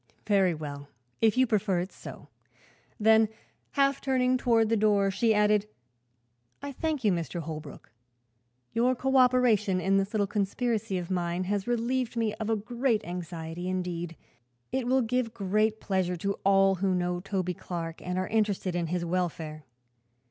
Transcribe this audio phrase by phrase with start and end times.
[0.25, 0.87] "Very well,
[1.21, 2.27] if you prefer it so."
[2.99, 3.29] Then,
[3.73, 5.67] half turning toward the door, she added:
[6.59, 7.41] "I thank you, Mr.
[7.41, 7.91] Holbrook.
[8.73, 13.69] Your coöperation in this little conspiracy of mine has relieved me of a great anxiety;
[13.69, 14.15] indeed,
[14.71, 15.35] it will give
[15.79, 19.65] pleasure to all who know Toby Clark and are interested in his welfare.